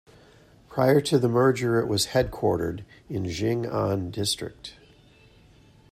Prior 0.67 0.99
to 0.99 1.19
the 1.19 1.29
merger 1.29 1.79
it 1.79 1.87
was 1.87 2.07
headquartered 2.07 2.85
in 3.07 3.25
Jing'an 3.25 4.09
District. 4.09 4.73